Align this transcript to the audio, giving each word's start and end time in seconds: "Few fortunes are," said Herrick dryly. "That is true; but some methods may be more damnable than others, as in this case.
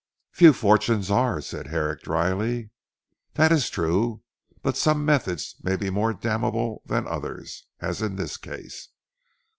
"Few 0.31 0.51
fortunes 0.51 1.11
are," 1.11 1.41
said 1.41 1.67
Herrick 1.67 2.01
dryly. 2.01 2.71
"That 3.35 3.51
is 3.51 3.69
true; 3.69 4.23
but 4.63 4.75
some 4.75 5.05
methods 5.05 5.57
may 5.61 5.75
be 5.75 5.91
more 5.91 6.11
damnable 6.11 6.81
than 6.87 7.07
others, 7.07 7.67
as 7.79 8.01
in 8.01 8.15
this 8.15 8.35
case. 8.35 8.89